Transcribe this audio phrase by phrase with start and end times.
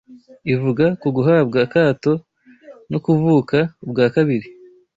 [0.53, 2.11] ivuga ku guhabwa akato
[2.91, 4.47] no kuvuka ubwa kabiri